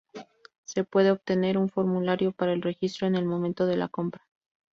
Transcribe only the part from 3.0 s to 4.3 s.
en el momento de la compra.